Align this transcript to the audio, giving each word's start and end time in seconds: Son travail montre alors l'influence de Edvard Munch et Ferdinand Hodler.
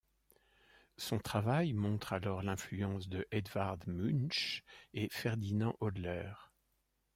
Son 0.97 1.19
travail 1.19 1.73
montre 1.73 2.13
alors 2.13 2.41
l'influence 2.41 3.07
de 3.07 3.27
Edvard 3.29 3.77
Munch 3.85 4.63
et 4.95 5.09
Ferdinand 5.11 5.75
Hodler. 5.79 6.33